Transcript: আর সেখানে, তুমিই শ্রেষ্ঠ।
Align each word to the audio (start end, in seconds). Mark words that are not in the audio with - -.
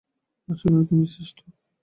আর 0.49 0.55
সেখানে, 0.59 0.83
তুমিই 0.89 1.09
শ্রেষ্ঠ। 1.13 1.37